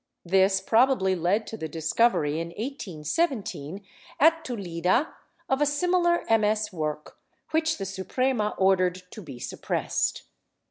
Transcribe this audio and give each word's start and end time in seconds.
This 0.25 0.61
probably 0.61 1.13
led 1.15 1.45
to 1.45 1.57
the 1.57 1.67
discovery, 1.67 2.39
in 2.39 2.47
1817, 2.47 3.85
ai 4.19 4.29
Tudela 4.43 5.13
of 5.47 5.61
a 5.61 5.65
similar 5.67 6.23
MS. 6.39 6.73
work 6.73 7.19
which 7.51 7.77
the 7.77 7.85
Suprema 7.85 8.55
ordered 8.57 9.03
to 9.11 9.21
be 9.21 9.37
suppressed. 9.37 10.23